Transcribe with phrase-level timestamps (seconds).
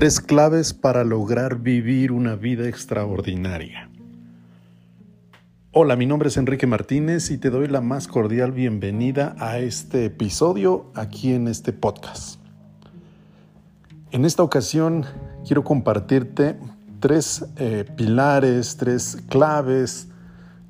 [0.00, 3.90] Tres claves para lograr vivir una vida extraordinaria.
[5.72, 10.06] Hola, mi nombre es Enrique Martínez y te doy la más cordial bienvenida a este
[10.06, 12.40] episodio aquí en este podcast.
[14.10, 15.04] En esta ocasión
[15.46, 16.56] quiero compartirte
[16.98, 20.08] tres eh, pilares, tres claves,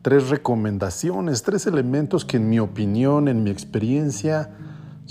[0.03, 4.51] tres recomendaciones, tres elementos que en mi opinión, en mi experiencia,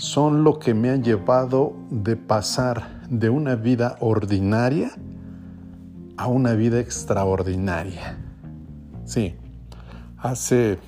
[0.00, 4.92] son lo que me han llevado de pasar de una vida ordinaria
[6.16, 8.16] a una vida extraordinaria.
[9.04, 9.34] Sí,
[10.16, 10.78] hace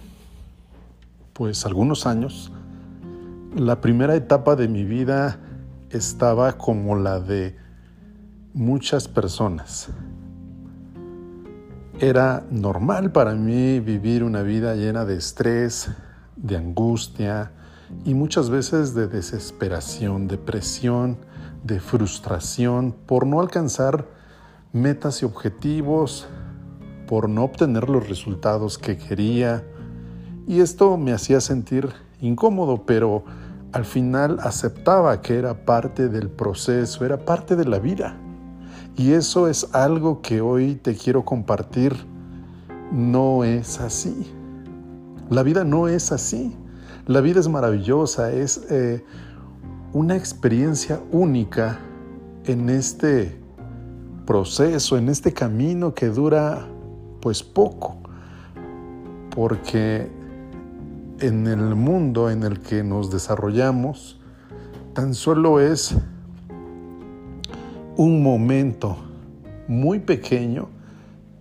[1.34, 2.52] pues algunos años,
[3.54, 5.38] la primera etapa de mi vida
[5.90, 7.54] estaba como la de
[8.54, 9.90] muchas personas.
[12.00, 15.90] Era normal para mí vivir una vida llena de estrés,
[16.36, 17.52] de angustia
[18.04, 21.16] y muchas veces de desesperación, depresión,
[21.64, 24.06] de frustración por no alcanzar
[24.72, 26.26] metas y objetivos,
[27.06, 29.64] por no obtener los resultados que quería.
[30.46, 33.24] Y esto me hacía sentir incómodo, pero
[33.72, 38.16] al final aceptaba que era parte del proceso, era parte de la vida.
[38.96, 41.94] Y eso es algo que hoy te quiero compartir.
[42.92, 44.30] No es así.
[45.30, 46.54] La vida no es así.
[47.06, 49.04] La vida es maravillosa, es eh,
[49.92, 51.80] una experiencia única
[52.44, 53.36] en este
[54.24, 56.64] proceso, en este camino que dura
[57.20, 57.96] pues poco,
[59.34, 60.08] porque
[61.18, 64.20] en el mundo en el que nos desarrollamos
[64.94, 65.96] tan solo es
[67.96, 68.96] un momento
[69.66, 70.68] muy pequeño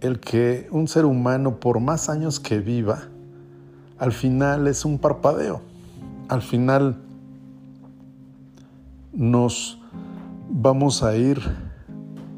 [0.01, 3.03] el que un ser humano por más años que viva,
[4.01, 5.61] al final es un parpadeo,
[6.27, 6.97] al final
[9.13, 9.79] nos
[10.49, 11.39] vamos a ir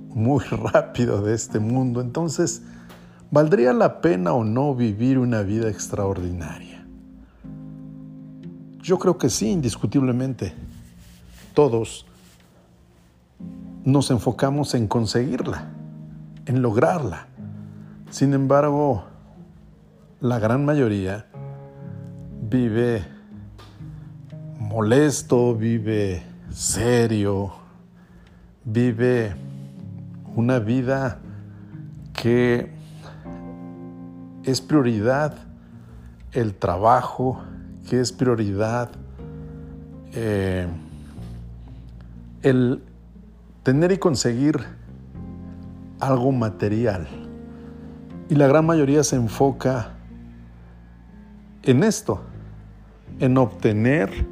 [0.09, 2.01] muy rápido de este mundo.
[2.01, 2.63] Entonces,
[3.31, 6.85] ¿valdría la pena o no vivir una vida extraordinaria?
[8.81, 10.53] Yo creo que sí, indiscutiblemente.
[11.53, 12.05] Todos
[13.85, 15.69] nos enfocamos en conseguirla,
[16.45, 17.27] en lograrla.
[18.09, 19.05] Sin embargo,
[20.19, 21.27] la gran mayoría
[22.53, 23.03] vive
[24.59, 26.21] molesto, vive
[26.51, 27.51] serio,
[28.63, 29.33] vive
[30.35, 31.17] una vida
[32.13, 32.69] que
[34.43, 35.35] es prioridad
[36.31, 37.41] el trabajo,
[37.89, 38.91] que es prioridad
[40.11, 40.67] eh,
[42.43, 42.83] el
[43.63, 44.59] tener y conseguir
[45.99, 47.07] algo material.
[48.29, 49.93] Y la gran mayoría se enfoca
[51.63, 52.21] en esto,
[53.19, 54.25] en obtener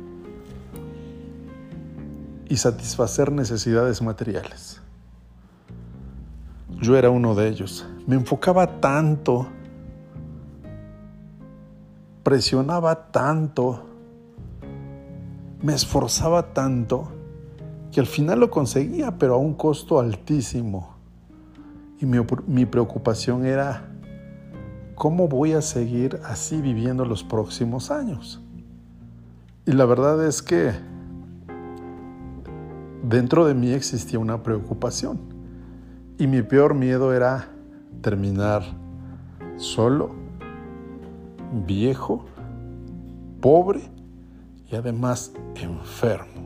[2.51, 4.81] y satisfacer necesidades materiales.
[6.81, 7.87] Yo era uno de ellos.
[8.07, 9.47] Me enfocaba tanto,
[12.23, 13.85] presionaba tanto,
[15.61, 17.11] me esforzaba tanto,
[17.91, 20.95] que al final lo conseguía, pero a un costo altísimo.
[21.99, 22.17] Y mi,
[22.47, 23.89] mi preocupación era,
[24.95, 28.41] ¿cómo voy a seguir así viviendo los próximos años?
[29.63, 30.71] Y la verdad es que
[33.03, 35.19] dentro de mí existía una preocupación
[36.17, 37.47] y mi peor miedo era
[38.01, 38.63] terminar
[39.57, 40.11] solo,
[41.67, 42.25] viejo,
[43.39, 43.81] pobre
[44.71, 46.41] y además enfermo.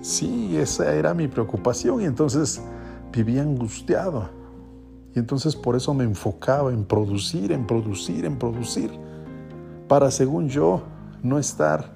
[0.00, 2.60] Sí, esa era mi preocupación y entonces
[3.12, 4.28] vivía angustiado.
[5.14, 8.90] Y entonces por eso me enfocaba en producir, en producir, en producir,
[9.86, 10.82] para según yo
[11.28, 11.92] no estar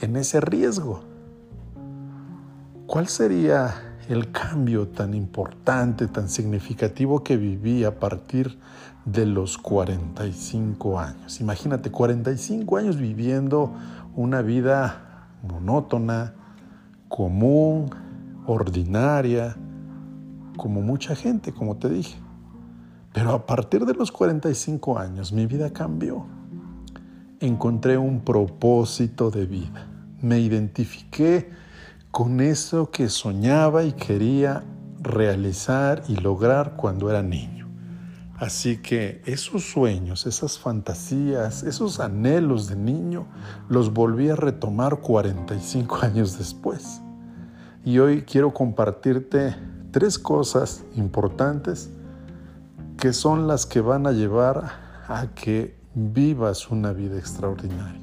[0.00, 1.02] en ese riesgo.
[2.86, 3.74] ¿Cuál sería
[4.08, 8.58] el cambio tan importante, tan significativo que viví a partir
[9.04, 11.40] de los 45 años?
[11.40, 13.72] Imagínate, 45 años viviendo
[14.14, 16.34] una vida monótona,
[17.08, 17.90] común,
[18.46, 19.56] ordinaria,
[20.56, 22.18] como mucha gente, como te dije.
[23.12, 26.26] Pero a partir de los 45 años mi vida cambió.
[27.44, 29.86] Encontré un propósito de vida.
[30.22, 31.50] Me identifiqué
[32.10, 34.64] con eso que soñaba y quería
[35.02, 37.68] realizar y lograr cuando era niño.
[38.38, 43.26] Así que esos sueños, esas fantasías, esos anhelos de niño,
[43.68, 47.02] los volví a retomar 45 años después.
[47.84, 49.54] Y hoy quiero compartirte
[49.90, 51.90] tres cosas importantes
[52.96, 54.70] que son las que van a llevar
[55.08, 58.00] a que vivas una vida extraordinaria.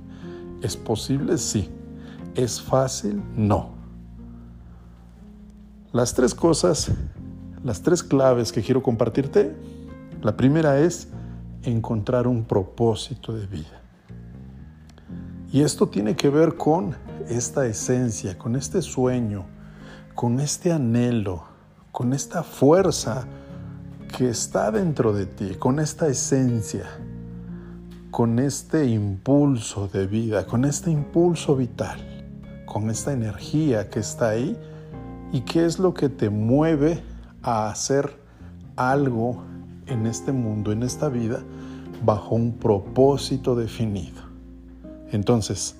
[0.61, 1.37] ¿Es posible?
[1.37, 1.69] Sí.
[2.35, 3.21] ¿Es fácil?
[3.35, 3.71] No.
[5.91, 6.91] Las tres cosas,
[7.63, 9.53] las tres claves que quiero compartirte,
[10.21, 11.09] la primera es
[11.63, 13.81] encontrar un propósito de vida.
[15.51, 16.95] Y esto tiene que ver con
[17.27, 19.45] esta esencia, con este sueño,
[20.15, 21.43] con este anhelo,
[21.91, 23.27] con esta fuerza
[24.17, 26.85] que está dentro de ti, con esta esencia,
[28.11, 31.99] con este impulso de vida, con este impulso vital,
[32.65, 34.57] con esta energía que está ahí
[35.31, 37.01] y qué es lo que te mueve
[37.41, 38.19] a hacer
[38.75, 39.43] algo
[39.87, 41.39] en este mundo, en esta vida,
[42.03, 44.21] bajo un propósito definido.
[45.11, 45.75] Entonces,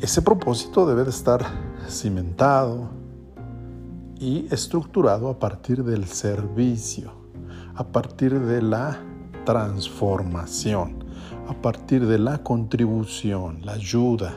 [0.00, 1.44] ese propósito debe de estar
[1.88, 2.90] cimentado
[4.20, 7.12] y estructurado a partir del servicio,
[7.74, 9.09] a partir de la
[9.44, 11.04] transformación,
[11.48, 14.34] a partir de la contribución, la ayuda,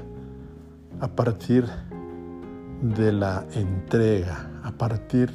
[1.00, 1.68] a partir
[2.82, 5.32] de la entrega, a partir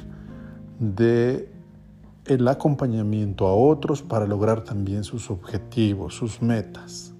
[0.79, 1.51] de
[2.25, 7.13] el acompañamiento a otros para lograr también sus objetivos, sus metas.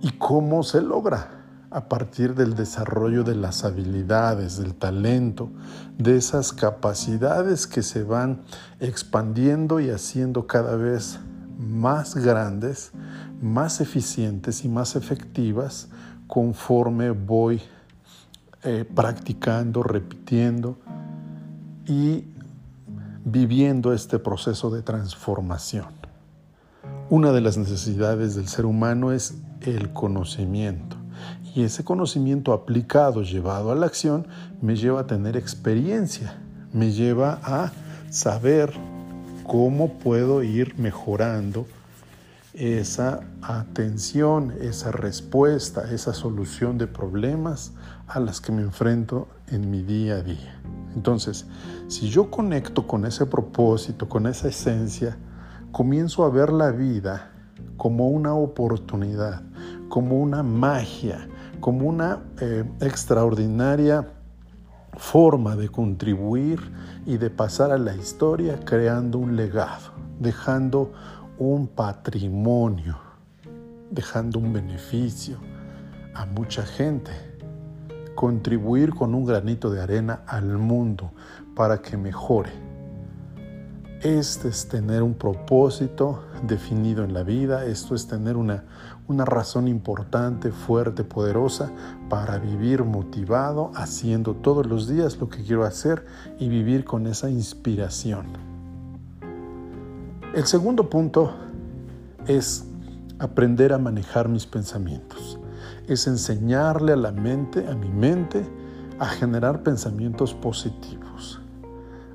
[0.00, 1.41] ¿Y cómo se logra?
[1.72, 5.48] A partir del desarrollo de las habilidades, del talento,
[5.96, 8.42] de esas capacidades que se van
[8.78, 11.18] expandiendo y haciendo cada vez
[11.58, 12.92] más grandes,
[13.40, 15.88] más eficientes y más efectivas
[16.26, 17.62] conforme voy
[18.64, 20.76] eh, practicando, repitiendo
[21.86, 22.26] y
[23.24, 25.86] viviendo este proceso de transformación.
[27.08, 31.01] Una de las necesidades del ser humano es el conocimiento.
[31.54, 34.26] Y ese conocimiento aplicado, llevado a la acción,
[34.62, 36.38] me lleva a tener experiencia,
[36.72, 37.72] me lleva a
[38.10, 38.72] saber
[39.44, 41.66] cómo puedo ir mejorando
[42.54, 47.72] esa atención, esa respuesta, esa solución de problemas
[48.06, 50.60] a las que me enfrento en mi día a día.
[50.94, 51.46] Entonces,
[51.88, 55.16] si yo conecto con ese propósito, con esa esencia,
[55.70, 57.30] comienzo a ver la vida
[57.76, 59.42] como una oportunidad,
[59.88, 61.28] como una magia,
[61.62, 64.08] como una eh, extraordinaria
[64.94, 66.58] forma de contribuir
[67.06, 70.92] y de pasar a la historia creando un legado, dejando
[71.38, 72.98] un patrimonio,
[73.92, 75.36] dejando un beneficio
[76.14, 77.12] a mucha gente
[78.16, 81.12] contribuir con un granito de arena al mundo
[81.54, 82.50] para que mejore.
[84.00, 88.64] Este es tener un propósito definido en la vida, esto es tener una,
[89.12, 91.70] una razón importante, fuerte, poderosa
[92.08, 96.04] para vivir motivado, haciendo todos los días lo que quiero hacer
[96.38, 98.26] y vivir con esa inspiración.
[100.34, 101.34] El segundo punto
[102.26, 102.64] es
[103.18, 105.38] aprender a manejar mis pensamientos
[105.88, 108.44] es enseñarle a la mente, a mi mente,
[108.98, 111.41] a generar pensamientos positivos.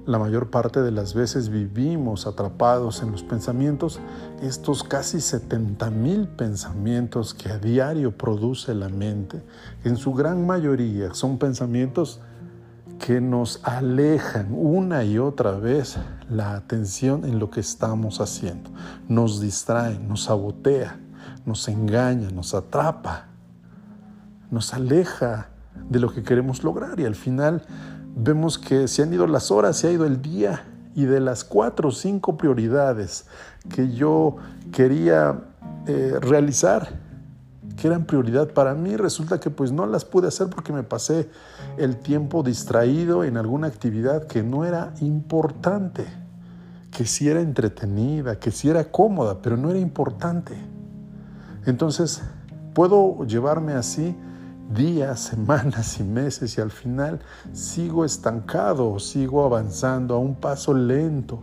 [0.07, 3.99] La mayor parte de las veces vivimos atrapados en los pensamientos,
[4.41, 9.43] estos casi 70 mil pensamientos que a diario produce la mente,
[9.83, 12.21] en su gran mayoría son pensamientos
[12.97, 15.97] que nos alejan una y otra vez
[16.29, 18.71] la atención en lo que estamos haciendo,
[19.07, 20.99] nos distraen, nos sabotea,
[21.45, 23.27] nos engaña, nos atrapa
[24.49, 25.49] nos aleja
[25.89, 27.63] de lo que queremos lograr y al final
[28.15, 30.63] vemos que se han ido las horas, se ha ido el día
[30.95, 33.25] y de las cuatro o cinco prioridades
[33.69, 34.37] que yo
[34.71, 35.41] quería
[35.85, 36.89] eh, realizar,
[37.79, 41.29] que eran prioridad para mí, resulta que pues no las pude hacer porque me pasé
[41.77, 46.05] el tiempo distraído en alguna actividad que no era importante,
[46.89, 50.55] que sí era entretenida, que sí era cómoda, pero no era importante.
[51.67, 52.23] Entonces,
[52.73, 54.15] puedo llevarme así
[54.73, 57.19] días, semanas y meses y al final
[57.53, 61.39] sigo estancado, sigo avanzando a un paso lento.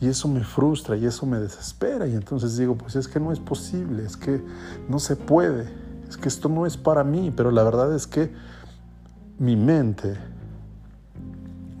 [0.00, 2.06] Y eso me frustra y eso me desespera.
[2.06, 4.42] Y entonces digo, pues es que no es posible, es que
[4.88, 5.68] no se puede,
[6.08, 7.30] es que esto no es para mí.
[7.36, 8.32] Pero la verdad es que
[9.38, 10.16] mi mente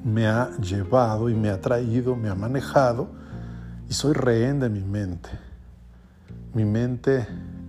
[0.04, 3.08] me ha llevado y me ha traído, me ha manejado
[3.88, 5.30] y soy rehén de mi mente.
[6.52, 7.26] Mi mente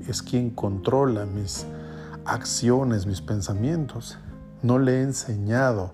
[0.08, 1.65] es quien controla mis
[2.25, 4.18] acciones, mis pensamientos.
[4.62, 5.94] No le he enseñado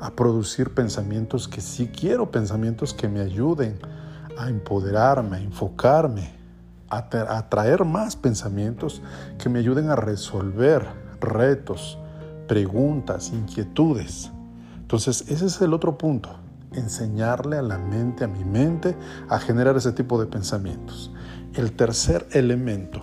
[0.00, 3.78] a producir pensamientos que sí quiero, pensamientos que me ayuden
[4.38, 6.32] a empoderarme, a enfocarme,
[6.88, 9.00] a, traer más pensamientos
[9.38, 10.86] que me ayuden a resolver
[11.20, 11.98] retos,
[12.48, 14.30] preguntas, inquietudes.
[14.76, 16.36] Entonces, ese es el otro punto,
[16.72, 18.94] enseñarle a la mente, a mi mente,
[19.28, 21.10] a generar ese tipo de pensamientos.
[21.54, 23.00] El tercer elemento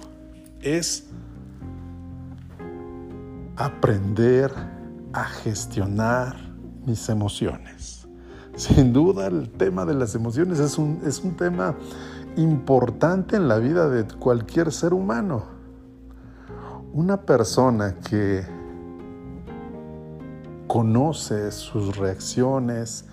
[0.61, 1.05] es
[3.59, 4.51] aprender
[5.11, 6.37] a gestionar
[6.85, 8.07] mis emociones.
[8.55, 11.75] Sin duda el tema de las emociones es un, es un tema
[12.37, 15.43] importante en la vida de cualquier ser humano.
[16.93, 18.45] Una persona que
[20.67, 23.05] conoce sus reacciones,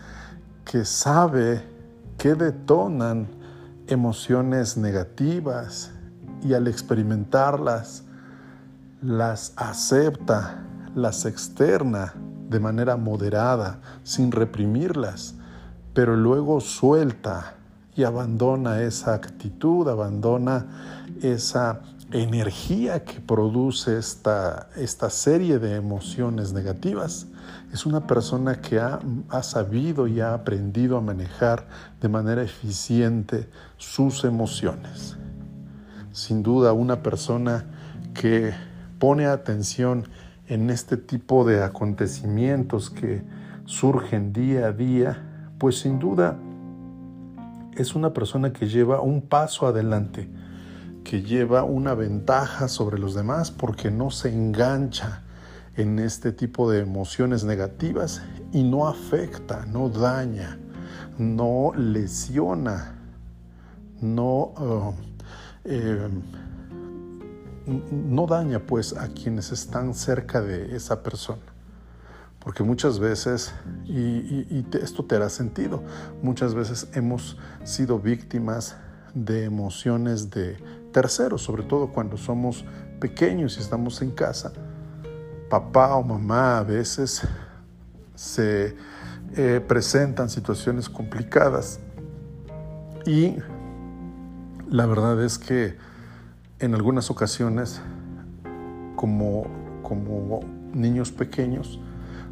[0.65, 1.63] que sabe
[2.17, 3.27] que detonan
[3.89, 5.93] emociones negativas
[6.43, 8.06] y al experimentarlas
[9.03, 12.15] las acepta, las externa
[12.49, 15.35] de manera moderada, sin reprimirlas,
[15.93, 17.55] pero luego suelta
[17.95, 20.67] y abandona esa actitud, abandona
[21.23, 21.81] esa
[22.13, 27.27] energía que produce esta, esta serie de emociones negativas.
[27.73, 31.67] Es una persona que ha, ha, sabido y ha aprendido a manejar
[32.01, 35.17] de manera eficiente sus emociones.
[36.13, 37.65] Sin duda, una persona
[38.15, 38.55] que
[38.99, 40.05] pone atención
[40.49, 43.23] en este tipo de acontecimientos que
[43.65, 45.23] surgen día a día,
[45.59, 46.39] pues sin duda
[47.77, 50.29] es una persona que lleva un paso adelante,
[51.05, 55.23] que lleva una ventaja sobre los demás porque no se engancha
[55.77, 58.23] en este tipo de emociones negativas
[58.53, 60.59] y no afecta, no daña,
[61.19, 62.95] no lesiona,
[64.01, 64.95] no,
[65.65, 66.09] eh,
[67.67, 71.43] no daña pues a quienes están cerca de esa persona.
[72.41, 73.53] Porque muchas veces,
[73.87, 75.83] y, esto te hará sentido,
[76.23, 78.77] muchas veces hemos sido víctimas
[79.15, 80.57] de emociones de
[80.93, 82.65] terceros, sobre todo cuando somos
[83.01, 84.53] pequeños y estamos en casa.
[85.51, 87.23] Papá o mamá a veces
[88.15, 88.77] se
[89.37, 91.81] eh, presentan situaciones complicadas
[93.05, 93.37] y
[94.69, 95.77] la verdad es que
[96.59, 97.81] en algunas ocasiones,
[98.97, 99.47] como,
[99.83, 100.41] como
[100.73, 101.81] niños pequeños,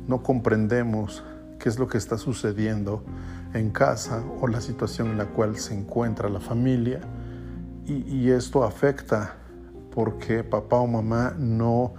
[0.09, 1.23] no comprendemos
[1.59, 3.05] qué es lo que está sucediendo
[3.53, 7.01] en casa o la situación en la cual se encuentra la familia.
[7.87, 9.37] Y, esto afecta
[9.95, 11.93] porque papá o mamá no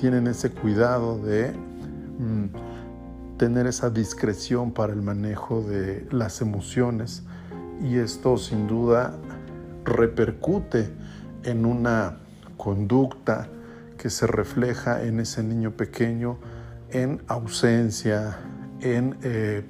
[0.00, 7.24] tienen ese cuidado de mm, tener esa discreción para el manejo de las emociones.
[7.82, 9.18] Y esto sin duda
[9.84, 11.01] repercute
[11.44, 12.18] en una
[12.56, 13.48] conducta
[13.98, 16.38] que se refleja en ese niño pequeño
[16.90, 18.38] en ausencia,
[18.80, 19.64] en, eh,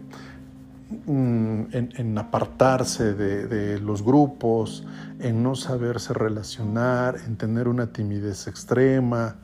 [1.06, 4.84] mm, en, apartarse de, de, los grupos,
[5.20, 9.36] en no saberse relacionar, en tener una timidez extrema,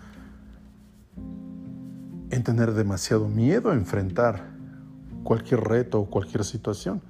[2.30, 4.50] en tener demasiado miedo a enfrentar
[5.23, 7.00] cualquier reto o cualquier situación.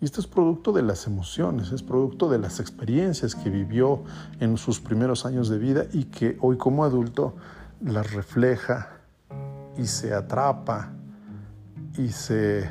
[0.00, 4.04] Y esto es producto de las emociones, es producto de las experiencias que vivió
[4.38, 7.34] en sus primeros años de vida y que hoy como adulto
[7.80, 8.90] las refleja
[9.76, 10.92] y se atrapa
[11.96, 12.70] y se,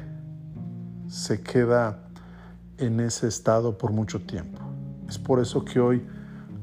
[1.07, 1.99] se queda
[2.77, 4.59] en ese estado por mucho tiempo.
[5.09, 6.05] Es por eso que hoy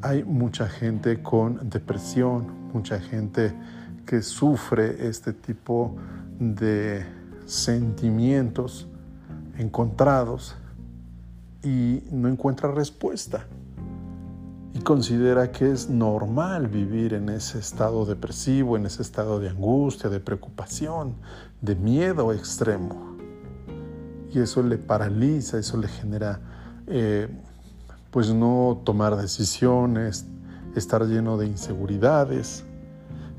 [0.01, 3.55] hay mucha gente con depresión, mucha gente
[4.07, 5.95] que sufre este tipo
[6.39, 7.05] de
[7.45, 8.87] sentimientos
[9.59, 10.57] encontrados
[11.63, 13.47] y no encuentra respuesta.
[14.75, 20.11] Y considera que es normal vivir en ese estado depresivo, en ese estado de angustia,
[20.11, 21.15] de preocupación,
[21.61, 23.17] de miedo extremo.
[24.33, 26.41] Y eso le paraliza, eso le genera,
[26.89, 27.29] eh,
[28.11, 30.27] pues no tomar decisiones,
[30.75, 32.65] estar lleno de inseguridades.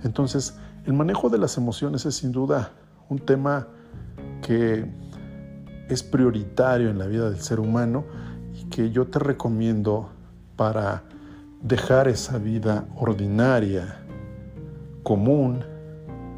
[0.03, 0.55] Entonces,
[0.85, 2.71] el manejo de las emociones es sin duda
[3.09, 3.67] un tema
[4.41, 4.89] que
[5.89, 8.05] es prioritario en la vida del ser humano
[8.53, 10.09] y que yo te recomiendo
[10.55, 11.03] para
[11.61, 13.97] dejar esa vida ordinaria,
[15.03, 15.63] común,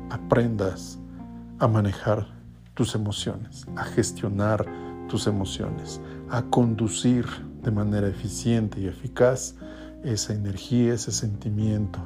[0.09, 0.99] aprendas
[1.59, 2.27] a manejar
[2.73, 4.65] tus emociones, a gestionar
[5.07, 7.25] tus emociones, a conducir
[7.63, 9.55] de manera eficiente y eficaz
[10.03, 11.99] esa energía, ese sentimiento.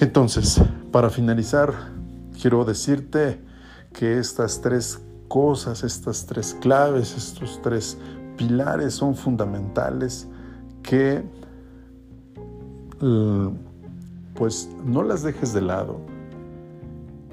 [0.00, 0.60] Entonces,
[0.92, 1.72] para finalizar,
[2.40, 3.40] quiero decirte
[3.92, 7.98] que estas tres cosas, estas tres claves, estos tres
[8.36, 10.28] pilares son fundamentales
[10.82, 11.24] que
[14.34, 16.00] pues no las dejes de lado,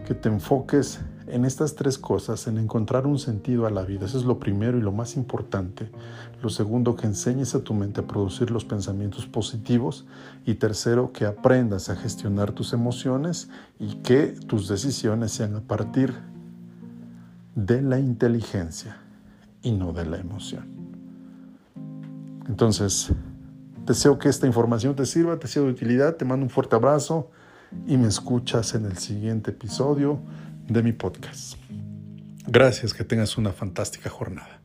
[0.05, 4.05] que te enfoques en estas tres cosas, en encontrar un sentido a la vida.
[4.05, 5.89] Eso es lo primero y lo más importante.
[6.41, 10.05] Lo segundo, que enseñes a tu mente a producir los pensamientos positivos.
[10.45, 16.13] Y tercero, que aprendas a gestionar tus emociones y que tus decisiones sean a partir
[17.55, 18.97] de la inteligencia
[19.61, 20.65] y no de la emoción.
[22.47, 23.11] Entonces,
[23.85, 27.31] deseo que esta información te sirva, te sea de utilidad, te mando un fuerte abrazo
[27.87, 30.19] y me escuchas en el siguiente episodio
[30.67, 31.55] de mi podcast.
[32.47, 34.61] Gracias, que tengas una fantástica jornada.